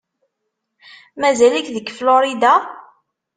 [1.21, 2.53] Mazal-ik deg Florida?